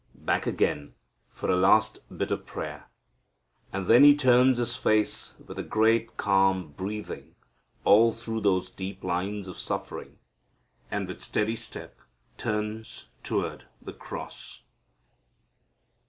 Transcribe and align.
Back 0.15 0.47
again 0.47 0.95
for 1.29 1.51
a 1.51 1.55
last 1.55 1.99
bit 2.17 2.31
of 2.31 2.47
prayer, 2.47 2.89
and 3.71 3.85
then 3.85 4.03
He 4.03 4.15
turns 4.17 4.57
His 4.57 4.75
face 4.75 5.35
with 5.45 5.59
a 5.59 5.63
great 5.63 6.17
calm 6.17 6.69
breathing 6.71 7.35
all 7.83 8.11
through 8.11 8.41
those 8.41 8.71
deep 8.71 9.03
lines 9.03 9.47
of 9.47 9.59
suffering, 9.59 10.17
and 10.89 11.07
with 11.07 11.21
steady 11.21 11.55
step 11.55 11.99
turns 12.35 13.09
toward 13.21 13.67
the 13.79 13.93
cross. 13.93 14.63